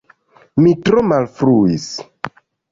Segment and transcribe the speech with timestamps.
[0.61, 1.87] Mi tro malfruis!